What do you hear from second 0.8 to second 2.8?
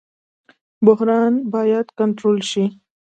بحران باید کنټرول شي